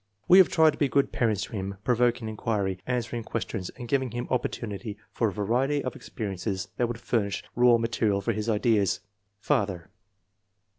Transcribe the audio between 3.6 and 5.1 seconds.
and giving him oppor tunity